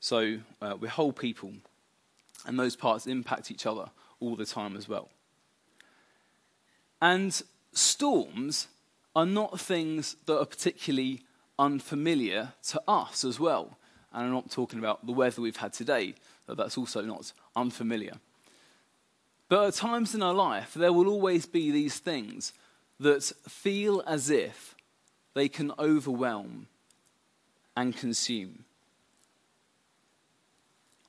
So 0.00 0.38
uh, 0.60 0.76
we're 0.78 0.88
whole 0.88 1.12
people. 1.12 1.52
And 2.46 2.58
those 2.58 2.76
parts 2.76 3.06
impact 3.06 3.50
each 3.50 3.66
other 3.66 3.90
all 4.20 4.36
the 4.36 4.46
time 4.46 4.76
as 4.76 4.88
well. 4.88 5.08
And 7.00 7.42
storms 7.72 8.68
are 9.14 9.26
not 9.26 9.58
things 9.58 10.16
that 10.26 10.38
are 10.38 10.46
particularly 10.46 11.22
unfamiliar 11.58 12.52
to 12.68 12.82
us 12.86 13.24
as 13.24 13.40
well. 13.40 13.78
And 14.16 14.24
I'm 14.24 14.32
not 14.32 14.50
talking 14.50 14.78
about 14.78 15.04
the 15.04 15.12
weather 15.12 15.42
we've 15.42 15.58
had 15.58 15.74
today, 15.74 16.14
but 16.46 16.56
that's 16.56 16.78
also 16.78 17.02
not 17.02 17.32
unfamiliar. 17.54 18.14
But 19.50 19.68
at 19.68 19.74
times 19.74 20.14
in 20.14 20.22
our 20.22 20.32
life, 20.32 20.72
there 20.72 20.92
will 20.92 21.06
always 21.06 21.44
be 21.44 21.70
these 21.70 21.98
things 21.98 22.54
that 22.98 23.22
feel 23.46 24.02
as 24.06 24.30
if 24.30 24.74
they 25.34 25.50
can 25.50 25.70
overwhelm 25.78 26.66
and 27.76 27.94
consume. 27.94 28.64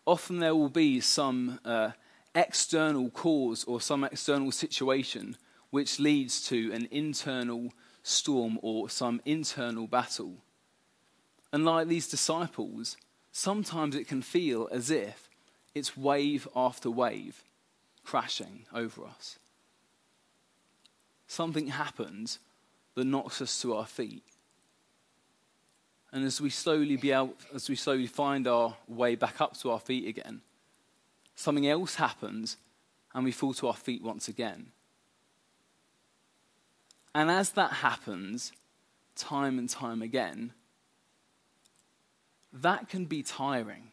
Often 0.06 0.40
there 0.40 0.56
will 0.56 0.70
be 0.70 1.00
some 1.00 1.62
uh, 1.64 1.92
external 2.36 3.10
cause 3.10 3.64
or 3.64 3.80
some 3.80 4.04
external 4.04 4.52
situation 4.52 5.38
which 5.70 5.98
leads 5.98 6.46
to 6.48 6.74
an 6.74 6.90
internal 6.92 7.72
storm 8.04 8.60
or 8.62 8.90
some 8.90 9.22
internal 9.24 9.88
battle. 9.88 10.44
And 11.58 11.66
like 11.66 11.88
these 11.88 12.08
disciples, 12.08 12.98
sometimes 13.32 13.96
it 13.96 14.08
can 14.08 14.22
feel 14.22 14.70
as 14.72 14.92
if 14.92 15.28
it's 15.74 15.98
wave 15.98 16.48
after 16.56 16.92
wave 16.92 17.42
crashing 18.06 18.68
over 18.72 19.04
us. 19.04 19.40
Something 21.26 21.70
happens 21.70 22.38
that 22.94 23.06
knocks 23.06 23.42
us 23.42 23.60
to 23.64 23.74
our 23.74 23.88
feet. 23.88 24.22
And 26.12 26.24
as 26.24 26.40
we 26.40 26.52
slowly 26.52 26.96
be 26.96 27.10
able, 27.10 27.34
as 27.52 27.68
we 27.68 27.76
slowly 27.76 28.06
find 28.06 28.48
our 28.48 28.76
way 28.88 29.16
back 29.16 29.42
up 29.42 29.58
to 29.62 29.72
our 29.72 29.80
feet 29.80 30.08
again, 30.08 30.42
something 31.34 31.68
else 31.68 31.96
happens 31.96 32.58
and 33.16 33.26
we 33.26 33.32
fall 33.32 33.56
to 33.56 33.68
our 33.70 33.74
feet 33.74 34.04
once 34.04 34.28
again. 34.28 34.68
And 37.16 37.32
as 37.32 37.50
that 37.54 37.72
happens, 37.72 38.52
time 39.16 39.58
and 39.58 39.68
time 39.68 40.04
again, 40.04 40.54
that 42.62 42.90
can 42.90 43.06
be 43.06 43.24
tiring. 43.24 43.92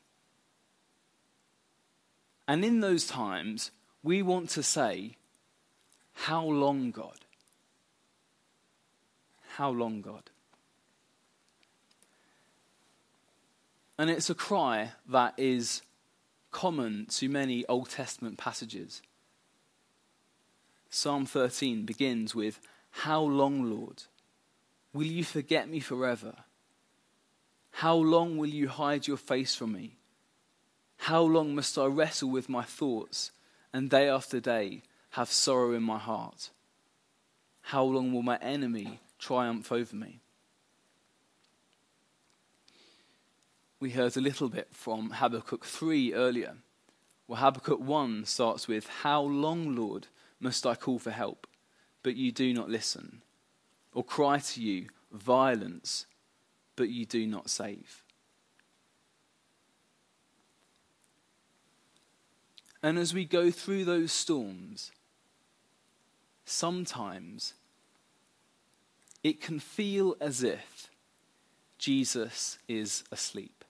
And 2.47 2.65
in 2.65 2.81
those 2.81 3.07
times, 3.07 3.71
we 4.03 4.23
want 4.23 4.51
to 4.51 4.63
say, 4.63 5.17
How 6.13 6.45
long, 6.45 6.91
God? 6.91 7.21
How 9.57 9.71
long, 9.71 10.01
God? 10.01 10.31
And 13.97 14.11
it's 14.11 14.29
a 14.29 14.35
cry 14.35 14.93
that 15.09 15.35
is 15.37 15.83
common 16.51 17.07
to 17.07 17.29
many 17.29 17.65
Old 17.67 17.91
Testament 17.91 18.39
passages. 18.39 19.01
Psalm 20.91 21.27
13 21.27 21.85
begins 21.85 22.35
with, 22.35 22.61
How 22.91 23.23
long, 23.23 23.71
Lord? 23.71 24.05
Will 24.93 25.07
you 25.07 25.25
forget 25.25 25.69
me 25.69 25.81
forever? 25.81 26.35
How 27.79 27.95
long 27.95 28.37
will 28.37 28.49
you 28.49 28.69
hide 28.69 29.07
your 29.07 29.17
face 29.17 29.55
from 29.55 29.73
me? 29.73 29.97
How 30.97 31.23
long 31.23 31.55
must 31.55 31.77
I 31.77 31.87
wrestle 31.87 32.31
with 32.31 32.49
my 32.49 32.63
thoughts 32.63 33.31
and 33.73 33.91
day 33.91 34.09
after 34.09 34.41
day 34.41 34.83
have 35.11 35.31
sorrow 35.31 35.73
in 35.73 35.83
my 35.83 35.99
heart? 35.99 36.51
How 37.63 37.85
long 37.85 38.13
will 38.13 38.23
my 38.23 38.37
enemy 38.37 39.01
triumph 39.19 39.71
over 39.73 39.97
me? 39.97 40.21
we 43.85 43.91
heard 43.91 44.17
a 44.17 44.21
little 44.23 44.49
bit 44.49 44.69
from 44.71 45.11
Habakkuk 45.11 45.63
3 45.63 46.15
earlier, 46.15 46.55
where 47.27 47.39
Habakkuk 47.39 47.81
1 47.81 48.25
starts 48.25 48.67
with, 48.67 48.89
How 49.03 49.21
long, 49.21 49.77
Lord, 49.77 50.07
must 50.41 50.65
I 50.65 50.75
call 50.75 50.99
for 50.99 51.11
help, 51.11 51.47
but 52.03 52.17
you 52.17 52.33
do 52.33 52.55
not 52.55 52.71
listen? 52.71 53.21
Or 53.93 54.03
cry 54.03 54.39
to 54.39 54.63
you, 54.63 54.89
violence, 55.13 56.07
but 56.77 56.89
you 56.89 57.07
do 57.07 57.27
not 57.27 57.51
save? 57.51 58.03
And 62.83 62.99
as 62.99 63.15
we 63.15 63.25
go 63.25 63.51
through 63.51 63.87
those 63.87 64.13
storms, 64.13 64.93
sometimes 66.45 67.55
it 69.23 69.41
can 69.41 69.59
feel 69.59 70.17
as 70.21 70.43
if 70.43 70.91
Jesus 71.79 72.59
is 72.69 73.05
asleep. 73.11 73.65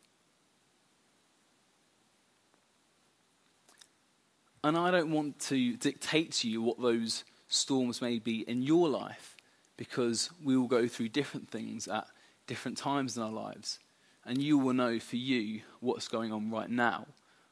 And 4.64 4.76
I 4.76 4.90
don't 4.90 5.12
want 5.12 5.38
to 5.40 5.76
dictate 5.76 6.32
to 6.32 6.48
you 6.48 6.62
what 6.62 6.80
those 6.80 7.22
storms 7.48 8.02
may 8.02 8.18
be 8.18 8.40
in 8.48 8.62
your 8.62 8.88
life 8.88 9.36
because 9.76 10.30
we 10.42 10.56
will 10.56 10.66
go 10.66 10.88
through 10.88 11.10
different 11.10 11.50
things 11.50 11.86
at 11.86 12.08
different 12.46 12.78
times 12.78 13.16
in 13.16 13.22
our 13.22 13.30
lives. 13.30 13.78
And 14.24 14.42
you 14.42 14.58
will 14.58 14.72
know 14.72 14.98
for 14.98 15.16
you 15.16 15.62
what's 15.80 16.08
going 16.08 16.32
on 16.32 16.50
right 16.50 16.70
now, 16.70 17.06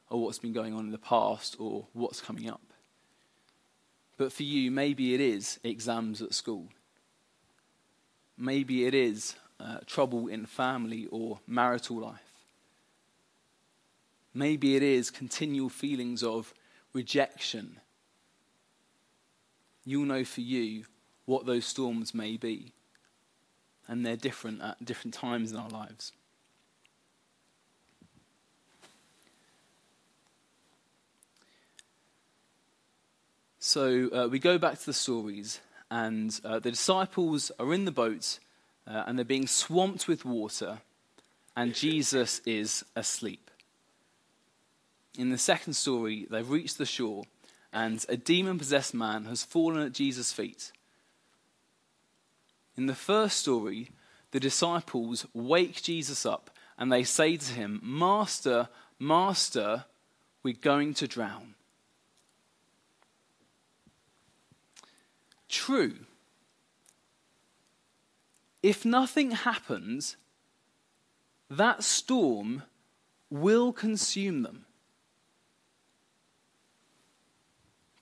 or 0.09 0.21
what's 0.21 0.39
been 0.39 0.53
going 0.53 0.73
on 0.73 0.85
in 0.85 0.91
the 0.91 0.97
past, 0.97 1.55
or 1.59 1.87
what's 1.93 2.21
coming 2.21 2.49
up. 2.49 2.61
But 4.17 4.31
for 4.31 4.43
you, 4.43 4.71
maybe 4.71 5.13
it 5.13 5.21
is 5.21 5.59
exams 5.63 6.21
at 6.21 6.33
school. 6.33 6.69
Maybe 8.37 8.85
it 8.85 8.93
is 8.93 9.35
uh, 9.59 9.77
trouble 9.85 10.27
in 10.27 10.45
family 10.45 11.07
or 11.11 11.39
marital 11.47 11.97
life. 11.97 12.19
Maybe 14.33 14.75
it 14.75 14.83
is 14.83 15.11
continual 15.11 15.69
feelings 15.69 16.23
of 16.23 16.53
rejection, 16.93 17.79
you'll 19.83 20.05
know 20.05 20.23
for 20.23 20.41
you 20.41 20.85
what 21.25 21.45
those 21.45 21.65
storms 21.65 22.13
may 22.13 22.37
be. 22.37 22.71
And 23.87 24.05
they're 24.05 24.15
different 24.15 24.61
at 24.61 24.83
different 24.83 25.13
times 25.13 25.51
in 25.51 25.57
our 25.57 25.69
lives. 25.69 26.13
So 33.59 34.09
uh, 34.13 34.27
we 34.27 34.39
go 34.39 34.57
back 34.57 34.79
to 34.79 34.85
the 34.85 34.93
stories, 34.93 35.61
and 35.89 36.39
uh, 36.43 36.59
the 36.59 36.71
disciples 36.71 37.51
are 37.59 37.73
in 37.73 37.85
the 37.85 37.91
boat 37.91 38.39
uh, 38.87 39.03
and 39.07 39.17
they're 39.17 39.25
being 39.25 39.47
swamped 39.47 40.07
with 40.07 40.25
water, 40.25 40.79
and 41.55 41.73
Jesus 41.73 42.41
is 42.45 42.83
asleep. 42.95 43.49
In 45.17 45.29
the 45.29 45.37
second 45.37 45.73
story, 45.73 46.27
they've 46.29 46.49
reached 46.49 46.77
the 46.77 46.85
shore, 46.85 47.23
and 47.71 48.03
a 48.09 48.17
demon 48.17 48.57
possessed 48.57 48.93
man 48.93 49.25
has 49.25 49.43
fallen 49.43 49.81
at 49.81 49.93
Jesus' 49.93 50.33
feet. 50.33 50.71
In 52.75 52.87
the 52.87 52.95
first 52.95 53.37
story, 53.37 53.91
the 54.31 54.39
disciples 54.39 55.27
wake 55.33 55.81
Jesus 55.81 56.25
up 56.25 56.49
and 56.77 56.91
they 56.91 57.03
say 57.03 57.37
to 57.37 57.53
him, 57.53 57.79
Master, 57.83 58.69
Master, 58.99 59.85
we're 60.41 60.53
going 60.53 60.93
to 60.95 61.07
drown. 61.07 61.53
True. 65.47 65.93
If 68.63 68.85
nothing 68.85 69.31
happens, 69.31 70.17
that 71.49 71.83
storm 71.83 72.63
will 73.29 73.71
consume 73.71 74.41
them. 74.41 74.65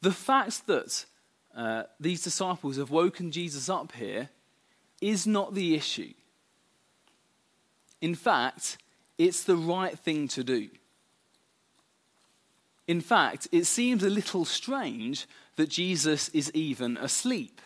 The 0.02 0.12
fact 0.12 0.66
that 0.68 1.06
uh, 1.56 1.84
these 2.00 2.24
disciples 2.24 2.78
have 2.78 2.90
woken 2.90 3.32
Jesus 3.32 3.70
up 3.70 3.92
here 3.92 4.30
is 5.02 5.28
not 5.28 5.54
the 5.54 5.76
issue. 5.76 6.14
In 8.00 8.16
fact, 8.16 8.78
it's 9.18 9.44
the 9.44 9.58
right 9.58 9.98
thing 9.98 10.28
to 10.30 10.44
do. 10.44 10.70
In 12.88 13.02
fact, 13.02 13.48
it 13.52 13.66
seems 13.66 14.04
a 14.04 14.10
little 14.10 14.46
strange 14.46 15.28
that 15.56 15.70
Jesus 15.70 16.30
is 16.30 16.52
even 16.54 16.98
asleep. 16.98 17.62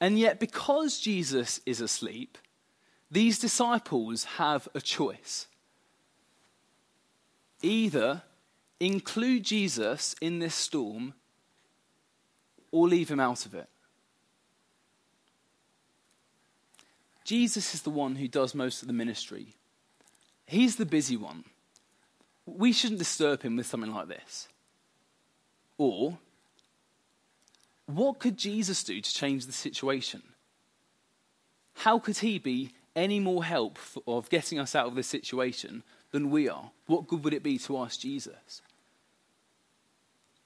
And 0.00 0.18
yet, 0.18 0.40
because 0.40 0.98
Jesus 0.98 1.60
is 1.64 1.80
asleep, 1.80 2.38
these 3.10 3.38
disciples 3.38 4.24
have 4.24 4.68
a 4.74 4.80
choice. 4.80 5.46
Either 7.62 8.22
include 8.78 9.44
Jesus 9.44 10.14
in 10.20 10.38
this 10.38 10.54
storm 10.54 11.14
or 12.70 12.88
leave 12.88 13.08
him 13.08 13.20
out 13.20 13.46
of 13.46 13.54
it. 13.54 13.68
Jesus 17.26 17.74
is 17.74 17.82
the 17.82 17.90
one 17.90 18.14
who 18.14 18.28
does 18.28 18.54
most 18.54 18.82
of 18.82 18.88
the 18.88 18.94
ministry. 18.94 19.48
He's 20.46 20.76
the 20.76 20.86
busy 20.86 21.16
one. 21.16 21.42
We 22.46 22.72
shouldn't 22.72 23.00
disturb 23.00 23.42
him 23.42 23.56
with 23.56 23.66
something 23.66 23.92
like 23.92 24.06
this. 24.06 24.46
Or, 25.76 26.18
what 27.86 28.20
could 28.20 28.38
Jesus 28.38 28.84
do 28.84 29.00
to 29.00 29.14
change 29.14 29.46
the 29.46 29.52
situation? 29.52 30.22
How 31.74 31.98
could 31.98 32.18
he 32.18 32.38
be 32.38 32.70
any 32.94 33.18
more 33.18 33.44
help 33.44 33.76
of 34.06 34.30
getting 34.30 34.60
us 34.60 34.76
out 34.76 34.86
of 34.86 34.94
this 34.94 35.08
situation 35.08 35.82
than 36.12 36.30
we 36.30 36.48
are, 36.48 36.70
what 36.86 37.08
good 37.08 37.24
would 37.24 37.34
it 37.34 37.42
be 37.42 37.58
to 37.58 37.76
ask 37.78 38.00
Jesus? 38.00 38.62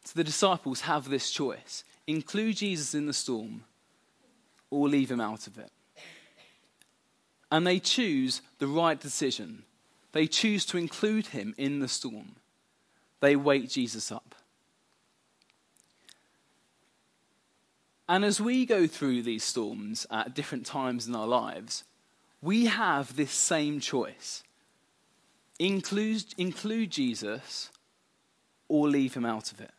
So 0.04 0.12
the 0.14 0.24
disciples 0.24 0.80
have 0.82 1.08
this 1.10 1.30
choice 1.30 1.84
include 2.06 2.56
Jesus 2.56 2.94
in 2.94 3.06
the 3.06 3.12
storm 3.12 3.64
or 4.70 4.88
leave 4.88 5.10
him 5.10 5.20
out 5.20 5.46
of 5.46 5.58
it. 5.58 5.70
And 7.50 7.66
they 7.66 7.78
choose 7.78 8.42
the 8.58 8.66
right 8.66 8.98
decision. 8.98 9.64
They 10.12 10.26
choose 10.26 10.64
to 10.66 10.78
include 10.78 11.28
him 11.28 11.54
in 11.56 11.80
the 11.80 11.88
storm. 11.88 12.36
They 13.20 13.36
wake 13.36 13.68
Jesus 13.68 14.10
up. 14.10 14.34
And 18.08 18.24
as 18.24 18.40
we 18.40 18.66
go 18.66 18.86
through 18.88 19.22
these 19.22 19.44
storms 19.44 20.06
at 20.10 20.34
different 20.34 20.66
times 20.66 21.06
in 21.06 21.14
our 21.14 21.28
lives, 21.28 21.84
we 22.42 22.66
have 22.66 23.14
this 23.14 23.30
same 23.30 23.78
choice 23.78 24.42
include, 25.60 26.24
include 26.36 26.90
Jesus 26.90 27.70
or 28.66 28.88
leave 28.88 29.14
him 29.14 29.26
out 29.26 29.52
of 29.52 29.60
it. 29.60 29.70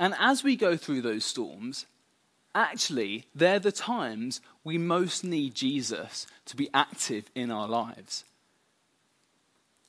And 0.00 0.14
as 0.18 0.42
we 0.42 0.56
go 0.56 0.76
through 0.76 1.02
those 1.02 1.24
storms, 1.24 1.86
actually, 2.54 3.26
they're 3.34 3.58
the 3.58 3.72
times 3.72 4.40
we 4.62 4.78
most 4.78 5.24
need 5.24 5.54
Jesus 5.54 6.26
to 6.46 6.56
be 6.56 6.68
active 6.72 7.30
in 7.34 7.50
our 7.50 7.68
lives. 7.68 8.24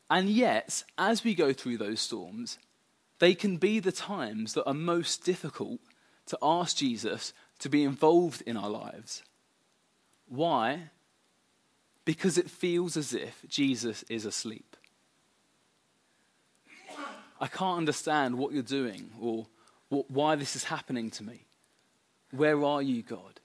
And 0.09 0.29
yet, 0.29 0.83
as 0.97 1.23
we 1.23 1.33
go 1.33 1.53
through 1.53 1.77
those 1.77 1.99
storms, 1.99 2.57
they 3.19 3.33
can 3.33 3.57
be 3.57 3.79
the 3.79 3.91
times 3.91 4.53
that 4.53 4.65
are 4.65 4.73
most 4.73 5.23
difficult 5.23 5.79
to 6.27 6.37
ask 6.41 6.77
Jesus 6.77 7.33
to 7.59 7.69
be 7.69 7.83
involved 7.83 8.43
in 8.45 8.57
our 8.57 8.69
lives. 8.69 9.23
Why? 10.27 10.89
Because 12.03 12.37
it 12.37 12.49
feels 12.49 12.97
as 12.97 13.13
if 13.13 13.43
Jesus 13.47 14.03
is 14.09 14.25
asleep. 14.25 14.75
I 17.39 17.47
can't 17.47 17.77
understand 17.77 18.37
what 18.37 18.53
you're 18.53 18.63
doing 18.63 19.11
or 19.19 19.47
why 19.89 20.35
this 20.35 20.55
is 20.55 20.65
happening 20.65 21.09
to 21.11 21.23
me. 21.23 21.44
Where 22.31 22.63
are 22.63 22.81
you, 22.81 23.01
God? 23.01 23.39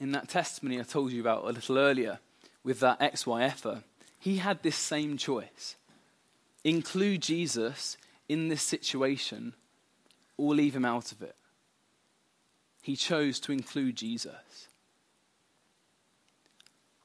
In 0.00 0.12
that 0.12 0.28
testimony 0.28 0.78
I 0.78 0.84
told 0.84 1.12
you 1.12 1.20
about 1.20 1.44
a 1.44 1.52
little 1.52 1.78
earlier 1.78 2.20
with 2.62 2.80
that 2.80 3.00
ex-YFer, 3.00 3.82
he 4.18 4.38
had 4.38 4.62
this 4.62 4.76
same 4.76 5.16
choice 5.16 5.76
include 6.64 7.22
Jesus 7.22 7.96
in 8.28 8.48
this 8.48 8.62
situation 8.62 9.54
or 10.36 10.54
leave 10.54 10.76
him 10.76 10.84
out 10.84 11.12
of 11.12 11.22
it. 11.22 11.36
He 12.82 12.96
chose 12.96 13.40
to 13.40 13.52
include 13.52 13.96
Jesus. 13.96 14.68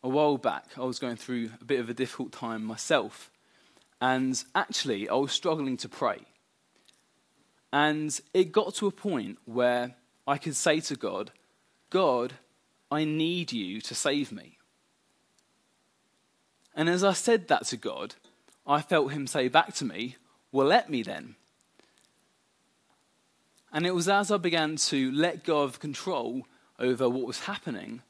A 0.04 0.10
while 0.10 0.38
back, 0.38 0.66
I 0.78 0.82
was 0.82 1.00
going 1.00 1.16
through 1.16 1.52
a 1.62 1.66
bit 1.66 1.80
of 1.80 1.90
a 1.90 1.94
difficult 1.94 2.32
time 2.32 2.64
myself, 2.64 3.32
and 4.02 4.42
actually, 4.54 5.08
I 5.08 5.16
was 5.16 5.32
struggling 5.32 5.78
to 5.78 5.90
pray. 5.90 6.20
And 7.74 8.18
it 8.36 8.52
got 8.52 8.76
to 8.76 8.86
a 8.86 8.92
point 8.92 9.40
where 9.46 9.96
I 10.28 10.38
could 10.38 10.56
say 10.56 10.80
to 10.82 10.96
God, 10.96 11.32
God, 11.90 12.34
I 12.92 13.04
need 13.04 13.52
you 13.52 13.82
to 13.82 13.96
save 13.96 14.32
me. 14.32 14.60
And 16.76 16.88
as 16.88 17.04
I 17.04 17.14
said 17.14 17.48
that 17.48 17.66
to 17.68 17.78
God, 17.78 18.14
I 18.68 18.82
felt 18.82 19.12
him 19.12 19.26
say 19.26 19.48
back 19.48 19.74
to 19.76 19.86
me, 19.86 20.18
Well, 20.52 20.68
let 20.68 20.88
me 20.88 21.02
then. 21.02 21.36
And 23.72 23.88
it 23.88 23.96
was 23.96 24.08
as 24.08 24.30
I 24.30 24.38
began 24.38 24.76
to 24.76 25.12
let 25.12 25.44
go 25.44 25.64
of 25.64 25.80
control 25.80 26.46
over 26.78 27.10
what 27.10 27.26
was 27.26 27.40
happening 27.40 28.04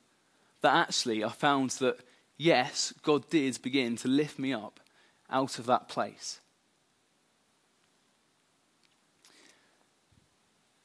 that 0.60 0.74
actually 0.74 1.24
I 1.24 1.30
found 1.30 1.70
that, 1.72 2.00
yes, 2.36 2.94
God 3.02 3.30
did 3.30 3.62
begin 3.62 3.96
to 3.98 4.10
lift 4.10 4.38
me 4.38 4.52
up 4.52 4.82
out 5.30 5.58
of 5.58 5.68
that 5.68 5.88
place. 5.88 6.42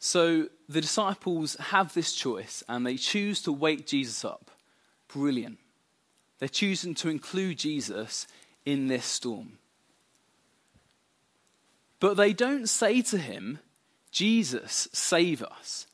So 0.08 0.48
the 0.70 0.80
disciples 0.80 1.54
have 1.56 1.92
this 1.92 2.14
choice 2.14 2.62
and 2.66 2.86
they 2.86 2.96
choose 2.96 3.42
to 3.42 3.52
wake 3.52 3.86
Jesus 3.86 4.24
up. 4.24 4.50
Brilliant. 5.06 5.58
They're 6.38 6.48
choosing 6.48 6.94
to 6.94 7.10
include 7.10 7.58
Jesus 7.58 8.26
in 8.64 8.88
this 8.88 9.04
storm. 9.04 9.58
But 12.00 12.16
they 12.16 12.32
don't 12.32 12.70
say 12.70 13.02
to 13.02 13.18
him, 13.18 13.58
Jesus, 14.10 14.88
save 14.94 15.42
us. 15.42 15.86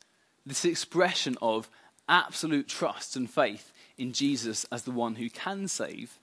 This 0.45 0.63
expression 0.63 1.37
of 1.41 1.69
absolute 2.07 2.69
trust 2.69 3.17
and 3.17 3.29
faith 3.29 3.73
in 3.97 4.13
Jesus 4.13 4.65
as 4.71 4.83
the 4.83 4.91
one 4.91 5.15
who 5.15 5.29
can 5.29 5.67
save. 5.67 6.19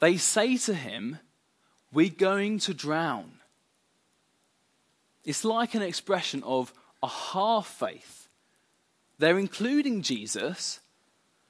They 0.00 0.16
say 0.16 0.56
to 0.56 0.74
him, 0.74 1.20
We're 1.92 2.08
going 2.10 2.58
to 2.58 2.74
drown. 2.74 3.34
It's 5.24 5.44
like 5.44 5.76
an 5.76 5.82
expression 5.82 6.42
of 6.42 6.72
a 7.04 7.08
half 7.08 7.66
faith. 7.66 8.28
They're 9.18 9.38
including 9.38 10.02
Jesus, 10.02 10.80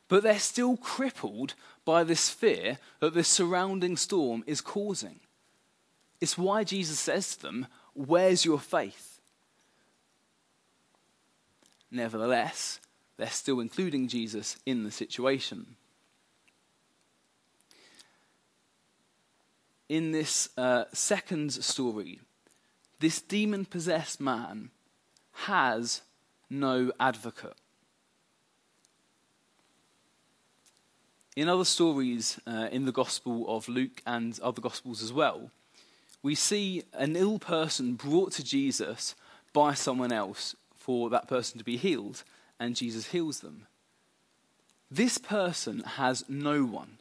but 0.08 0.22
they're 0.22 0.38
still 0.38 0.76
crippled 0.76 1.54
by 1.84 2.04
this 2.04 2.28
fear 2.28 2.78
that 3.00 3.14
the 3.14 3.24
surrounding 3.24 3.96
storm 3.96 4.42
is 4.46 4.60
causing. 4.60 5.20
It's 6.20 6.36
why 6.36 6.64
Jesus 6.64 6.98
says 6.98 7.36
to 7.36 7.42
them, 7.42 7.66
Where's 7.94 8.44
your 8.44 8.58
faith? 8.58 9.20
Nevertheless, 11.90 12.80
they're 13.16 13.28
still 13.28 13.60
including 13.60 14.08
Jesus 14.08 14.56
in 14.66 14.82
the 14.82 14.90
situation. 14.90 15.76
In 19.88 20.10
this 20.10 20.48
uh, 20.56 20.86
second 20.92 21.52
story, 21.52 22.18
this 22.98 23.20
demon 23.20 23.64
possessed 23.64 24.20
man 24.20 24.70
has 25.34 26.02
no 26.48 26.92
advocate. 26.98 27.56
In 31.36 31.48
other 31.48 31.64
stories 31.64 32.38
uh, 32.46 32.68
in 32.70 32.84
the 32.84 32.92
Gospel 32.92 33.44
of 33.48 33.68
Luke 33.68 34.00
and 34.06 34.38
other 34.40 34.60
Gospels 34.60 35.02
as 35.02 35.12
well, 35.12 35.50
we 36.22 36.34
see 36.34 36.84
an 36.92 37.16
ill 37.16 37.38
person 37.38 37.94
brought 37.94 38.32
to 38.32 38.44
Jesus 38.44 39.14
by 39.52 39.74
someone 39.74 40.12
else 40.12 40.54
for 40.76 41.10
that 41.10 41.28
person 41.28 41.58
to 41.58 41.64
be 41.64 41.76
healed, 41.76 42.22
and 42.60 42.76
Jesus 42.76 43.08
heals 43.08 43.40
them. 43.40 43.66
This 44.90 45.18
person 45.18 45.80
has 45.80 46.24
no 46.28 46.64
one. 46.64 46.98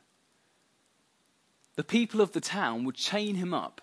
The 1.76 1.84
people 1.84 2.22
of 2.22 2.32
the 2.32 2.42
town 2.42 2.86
would 2.86 2.96
chain 2.96 3.36
him 3.36 3.54
up, 3.54 3.82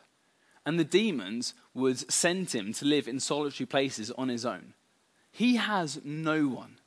and 0.67 0.79
the 0.79 0.85
demons 0.85 1.55
would 1.75 2.11
send 2.11 2.51
him 2.51 2.73
to 2.75 2.85
live 2.85 3.09
in 3.09 3.21
solitary 3.21 3.67
places 3.67 4.11
on 4.13 4.29
his 4.29 4.45
own. 4.45 4.75
He 5.31 5.57
has 5.57 6.01
no 6.05 6.49
one. 6.49 6.79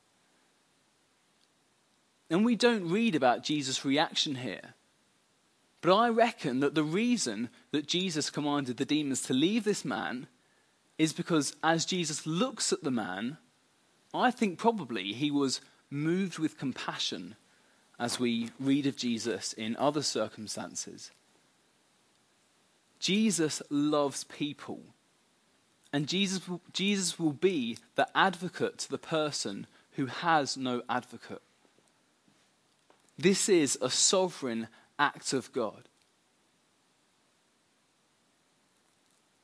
And 2.30 2.44
we 2.44 2.56
don't 2.56 2.88
read 2.90 3.14
about 3.14 3.42
Jesus' 3.42 3.84
reaction 3.84 4.36
here. 4.36 4.74
But 5.80 5.94
I 5.94 6.08
reckon 6.08 6.60
that 6.60 6.74
the 6.74 6.82
reason 6.82 7.50
that 7.72 7.86
Jesus 7.86 8.30
commanded 8.30 8.78
the 8.78 8.86
demons 8.86 9.22
to 9.22 9.34
leave 9.34 9.64
this 9.64 9.84
man 9.84 10.28
is 10.96 11.12
because 11.12 11.54
as 11.62 11.84
Jesus 11.84 12.26
looks 12.26 12.72
at 12.72 12.82
the 12.82 12.90
man, 12.90 13.36
I 14.14 14.30
think 14.30 14.58
probably 14.58 15.12
he 15.12 15.30
was 15.30 15.60
moved 15.90 16.38
with 16.38 16.58
compassion 16.58 17.36
as 17.98 18.18
we 18.18 18.50
read 18.58 18.86
of 18.86 18.96
Jesus 18.96 19.52
in 19.52 19.76
other 19.76 20.02
circumstances. 20.02 21.10
Jesus 23.04 23.60
loves 23.68 24.24
people. 24.24 24.80
And 25.92 26.08
Jesus, 26.08 26.40
Jesus 26.72 27.18
will 27.18 27.34
be 27.34 27.76
the 27.96 28.08
advocate 28.16 28.78
to 28.78 28.90
the 28.90 28.96
person 28.96 29.66
who 29.92 30.06
has 30.06 30.56
no 30.56 30.80
advocate. 30.88 31.42
This 33.18 33.50
is 33.50 33.76
a 33.82 33.90
sovereign 33.90 34.68
act 34.98 35.34
of 35.34 35.52
God. 35.52 35.82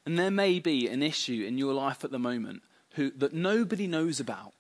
And 0.07 0.19
there 0.19 0.31
may 0.31 0.59
be 0.59 0.89
an 0.89 1.03
issue 1.03 1.45
in 1.47 1.59
your 1.59 1.75
life 1.75 2.03
at 2.03 2.11
the 2.11 2.19
moment 2.19 2.63
who, 2.95 3.11
that 3.11 3.35
nobody 3.35 3.87
knows 3.87 4.21
about. 4.21 4.55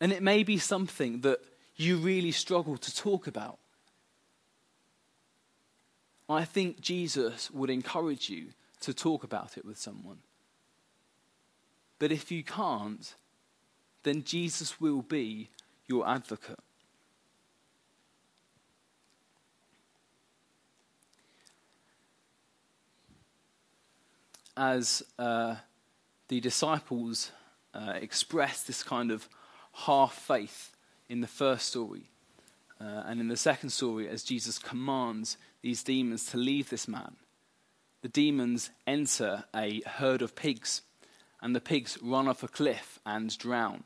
And 0.00 0.12
it 0.12 0.22
may 0.22 0.44
be 0.44 0.58
something 0.58 1.22
that 1.22 1.40
you 1.74 1.96
really 1.96 2.30
struggle 2.30 2.76
to 2.76 2.94
talk 2.94 3.26
about. 3.26 3.58
I 6.28 6.44
think 6.44 6.80
Jesus 6.80 7.50
would 7.50 7.70
encourage 7.70 8.28
you 8.28 8.46
to 8.80 8.92
talk 8.92 9.24
about 9.24 9.56
it 9.56 9.64
with 9.64 9.78
someone. 9.78 10.18
But 11.98 12.12
if 12.12 12.30
you 12.30 12.42
can't, 12.42 13.14
then 14.02 14.24
Jesus 14.24 14.80
will 14.80 15.02
be 15.02 15.50
your 15.86 16.06
advocate. 16.06 16.58
as 24.56 25.02
uh, 25.18 25.56
the 26.28 26.40
disciples 26.40 27.30
uh, 27.74 27.92
express 28.00 28.62
this 28.62 28.82
kind 28.82 29.10
of 29.10 29.28
half 29.72 30.14
faith 30.14 30.74
in 31.08 31.20
the 31.20 31.26
first 31.26 31.66
story, 31.66 32.08
Uh, 32.78 33.08
and 33.08 33.20
in 33.20 33.28
the 33.28 33.36
second 33.36 33.70
story, 33.70 34.06
as 34.06 34.22
Jesus 34.22 34.58
commands 34.58 35.38
these 35.66 35.82
demons 35.82 36.26
to 36.26 36.36
leave 36.36 36.70
this 36.70 36.86
man, 36.86 37.16
the 38.00 38.08
demons 38.08 38.70
enter 38.86 39.42
a 39.52 39.82
herd 39.84 40.22
of 40.22 40.36
pigs, 40.36 40.82
and 41.42 41.56
the 41.56 41.60
pigs 41.60 41.98
run 42.00 42.28
off 42.28 42.44
a 42.44 42.48
cliff 42.48 43.00
and 43.04 43.36
drown. 43.36 43.82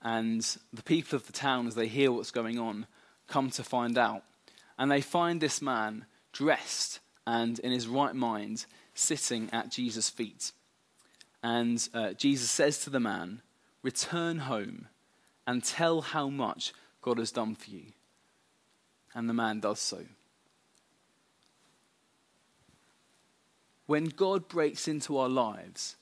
And 0.00 0.42
the 0.72 0.84
people 0.84 1.16
of 1.16 1.26
the 1.26 1.32
town, 1.32 1.66
as 1.66 1.74
they 1.74 1.88
hear 1.88 2.12
what's 2.12 2.30
going 2.30 2.56
on, 2.60 2.86
come 3.26 3.50
to 3.50 3.64
find 3.64 3.98
out. 3.98 4.22
And 4.78 4.88
they 4.88 5.00
find 5.00 5.40
this 5.40 5.60
man 5.60 6.06
dressed 6.32 7.00
and 7.26 7.58
in 7.58 7.72
his 7.72 7.88
right 7.88 8.14
mind, 8.14 8.66
sitting 8.94 9.50
at 9.52 9.72
Jesus' 9.72 10.08
feet. 10.08 10.52
And 11.42 11.84
uh, 11.94 12.12
Jesus 12.12 12.48
says 12.48 12.78
to 12.84 12.90
the 12.90 13.00
man, 13.00 13.42
Return 13.82 14.38
home 14.38 14.86
and 15.48 15.64
tell 15.64 16.00
how 16.00 16.28
much 16.28 16.72
God 17.02 17.18
has 17.18 17.32
done 17.32 17.56
for 17.56 17.70
you. 17.70 17.86
And 19.16 19.28
the 19.28 19.34
man 19.34 19.58
does 19.58 19.80
so. 19.80 20.04
When 23.86 24.06
God 24.06 24.48
breaks 24.48 24.88
into 24.88 25.16
our 25.16 25.28
lives, 25.28 25.96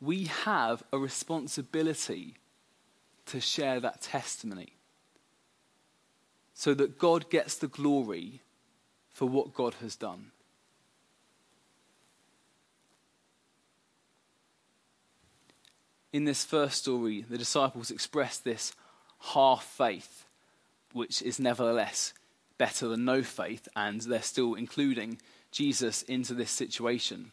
we 0.00 0.24
have 0.24 0.82
a 0.92 0.98
responsibility 0.98 2.36
to 3.26 3.40
share 3.40 3.80
that 3.80 4.02
testimony 4.02 4.74
so 6.54 6.74
that 6.74 6.98
God 6.98 7.28
gets 7.28 7.56
the 7.56 7.66
glory 7.66 8.40
for 9.10 9.26
what 9.26 9.52
God 9.52 9.74
has 9.80 9.96
done. 9.96 10.30
In 16.12 16.24
this 16.24 16.44
first 16.44 16.78
story, 16.78 17.26
the 17.28 17.36
disciples 17.36 17.90
express 17.90 18.38
this 18.38 18.72
half 19.34 19.64
faith, 19.64 20.24
which 20.92 21.20
is 21.20 21.40
nevertheless 21.40 22.14
better 22.58 22.88
than 22.88 23.04
no 23.04 23.22
faith, 23.22 23.68
and 23.76 24.00
they're 24.00 24.22
still 24.22 24.54
including 24.54 25.18
Jesus 25.50 26.02
into 26.02 26.34
this 26.34 26.50
situation. 26.50 27.32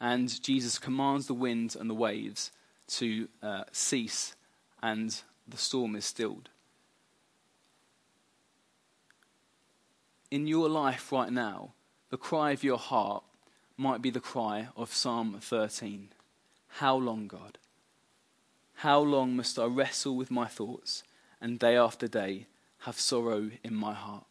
And 0.00 0.42
Jesus 0.42 0.78
commands 0.78 1.26
the 1.26 1.34
wind 1.34 1.76
and 1.78 1.88
the 1.88 1.94
waves 1.94 2.50
to 2.88 3.28
uh, 3.42 3.64
cease, 3.72 4.34
and 4.82 5.22
the 5.46 5.56
storm 5.56 5.94
is 5.94 6.04
stilled. 6.04 6.48
in 10.32 10.46
your 10.46 10.66
life 10.66 11.12
right 11.12 11.30
now, 11.30 11.74
the 12.08 12.16
cry 12.16 12.52
of 12.52 12.64
your 12.64 12.78
heart 12.78 13.22
might 13.76 14.00
be 14.00 14.08
the 14.08 14.18
cry 14.18 14.68
of 14.74 14.94
Psalm 14.94 15.36
13 15.38 16.08
How 16.80 16.96
long, 16.96 17.26
God? 17.28 17.58
How 18.76 18.98
long 18.98 19.36
must 19.36 19.58
I 19.58 19.66
wrestle 19.66 20.16
with 20.16 20.30
my 20.30 20.46
thoughts 20.46 21.02
and 21.38 21.58
day 21.58 21.76
after 21.76 22.08
day 22.08 22.46
have 22.80 22.98
sorrow 22.98 23.50
in 23.62 23.74
my 23.74 23.92
heart? 23.92 24.24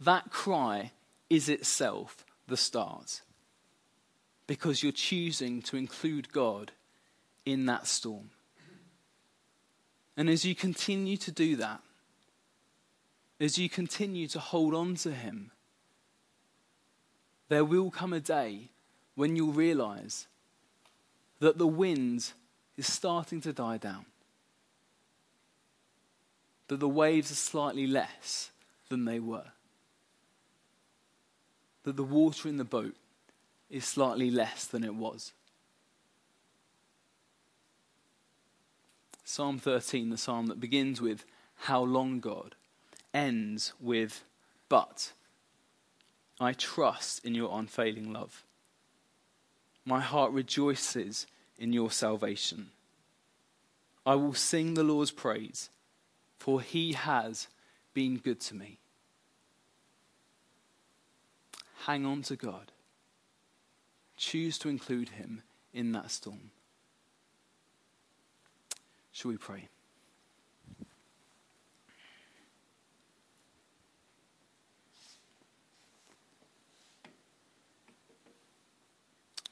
That 0.00 0.30
cry 0.30 0.92
is 1.30 1.48
itself 1.48 2.24
the 2.46 2.56
start. 2.56 3.22
Because 4.46 4.82
you're 4.82 4.92
choosing 4.92 5.62
to 5.62 5.76
include 5.76 6.32
God 6.32 6.72
in 7.44 7.66
that 7.66 7.86
storm. 7.86 8.30
And 10.16 10.30
as 10.30 10.44
you 10.44 10.54
continue 10.54 11.16
to 11.18 11.30
do 11.30 11.56
that, 11.56 11.80
as 13.38 13.58
you 13.58 13.68
continue 13.68 14.28
to 14.28 14.38
hold 14.38 14.74
on 14.74 14.94
to 14.96 15.12
Him, 15.12 15.50
there 17.48 17.64
will 17.64 17.90
come 17.90 18.12
a 18.12 18.20
day 18.20 18.70
when 19.14 19.36
you'll 19.36 19.52
realize 19.52 20.26
that 21.40 21.58
the 21.58 21.66
wind 21.66 22.32
is 22.76 22.92
starting 22.92 23.40
to 23.42 23.52
die 23.52 23.76
down, 23.76 24.06
that 26.68 26.80
the 26.80 26.88
waves 26.88 27.30
are 27.30 27.36
slightly 27.36 27.86
less 27.86 28.50
than 28.88 29.04
they 29.04 29.20
were, 29.20 29.52
that 31.86 31.96
the 31.96 32.02
water 32.02 32.48
in 32.48 32.56
the 32.56 32.64
boat 32.64 32.96
is 33.70 33.84
slightly 33.84 34.28
less 34.28 34.64
than 34.64 34.82
it 34.82 34.96
was. 34.96 35.32
Psalm 39.22 39.60
13, 39.60 40.10
the 40.10 40.16
psalm 40.16 40.48
that 40.48 40.58
begins 40.58 41.00
with, 41.00 41.24
How 41.54 41.80
long, 41.80 42.18
God? 42.18 42.56
ends 43.14 43.72
with, 43.80 44.24
But 44.68 45.12
I 46.40 46.54
trust 46.54 47.24
in 47.24 47.36
your 47.36 47.56
unfailing 47.56 48.12
love. 48.12 48.42
My 49.84 50.00
heart 50.00 50.32
rejoices 50.32 51.28
in 51.56 51.72
your 51.72 51.92
salvation. 51.92 52.70
I 54.04 54.16
will 54.16 54.34
sing 54.34 54.74
the 54.74 54.82
Lord's 54.82 55.12
praise, 55.12 55.70
for 56.36 56.60
he 56.60 56.94
has 56.94 57.46
been 57.94 58.16
good 58.16 58.40
to 58.40 58.56
me. 58.56 58.78
Hang 61.86 62.04
on 62.04 62.22
to 62.22 62.34
God. 62.34 62.72
Choose 64.16 64.58
to 64.58 64.68
include 64.68 65.10
him 65.10 65.44
in 65.72 65.92
that 65.92 66.10
storm. 66.10 66.50
Shall 69.12 69.30
we 69.30 69.36
pray? 69.36 69.68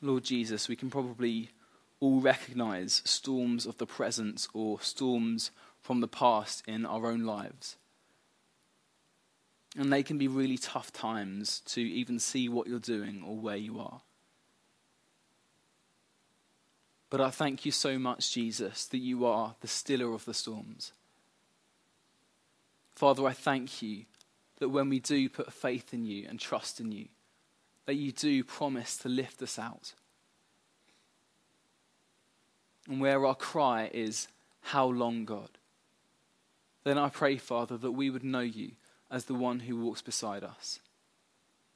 Lord 0.03 0.25
Jesus, 0.25 0.69
we 0.69 0.75
can 0.75 0.91
probably 0.91 1.51
all 2.01 2.21
recognize 2.21 3.01
storms 3.05 3.65
of 3.65 3.79
the 3.79 3.87
present 3.87 4.49
or 4.53 4.81
storms 4.81 5.53
from 5.81 6.01
the 6.01 6.09
past 6.09 6.65
in 6.67 6.85
our 6.85 7.07
own 7.07 7.21
lives. 7.21 7.77
And 9.77 9.93
they 9.93 10.03
can 10.03 10.19
be 10.19 10.29
really 10.29 10.59
tough 10.59 10.93
times 10.93 11.61
to 11.67 11.81
even 11.81 12.19
see 12.19 12.49
what 12.49 12.69
you're 12.69 12.79
doing 12.79 13.25
or 13.27 13.37
where 13.37 13.57
you 13.57 13.81
are. 13.81 14.03
But 17.11 17.21
I 17.21 17.31
thank 17.31 17.65
you 17.65 17.73
so 17.73 17.99
much, 17.99 18.33
Jesus, 18.33 18.87
that 18.87 18.99
you 18.99 19.25
are 19.25 19.55
the 19.61 19.69
stiller 19.69 20.13
of 20.15 20.25
the 20.25 20.35
storms. 20.35 20.93
Father, 22.95 23.27
I 23.27 23.33
thank 23.33 23.83
you 23.83 24.05
that 24.59 24.69
when 24.69 24.89
we 24.89 25.01
do 25.01 25.29
put 25.29 25.53
faith 25.53 25.93
in 25.93 26.05
you 26.05 26.27
and 26.29 26.39
trust 26.39 26.81
in 26.81 26.93
you, 26.93 27.07
that 27.87 27.95
you 27.95 28.13
do 28.13 28.43
promise 28.45 28.97
to 28.99 29.09
lift 29.09 29.43
us 29.43 29.59
out. 29.59 29.95
And 32.89 33.01
where 33.01 33.25
our 33.27 33.35
cry 33.35 33.91
is, 33.93 34.29
How 34.61 34.87
long, 34.87 35.25
God? 35.25 35.51
Then 36.85 36.99
I 36.99 37.09
pray, 37.09 37.37
Father, 37.37 37.77
that 37.77 37.93
we 37.93 38.11
would 38.11 38.25
know 38.25 38.41
you 38.41 38.73
as 39.15 39.27
the 39.27 39.35
one 39.35 39.61
who 39.61 39.77
walks 39.77 40.03
beside 40.03 40.43
us, 40.43 40.81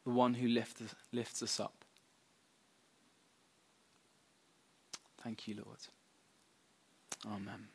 the 0.04 0.10
one 0.10 0.34
who 0.34 0.48
lifts, 0.48 0.82
lifts 1.12 1.40
us 1.40 1.60
up. 1.60 1.84
Thank 5.22 5.46
you, 5.46 5.62
Lord. 5.64 5.78
Amen. 7.24 7.68